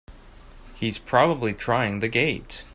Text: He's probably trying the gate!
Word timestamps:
He's 0.73 0.97
probably 0.97 1.53
trying 1.53 1.99
the 1.99 2.07
gate! 2.07 2.63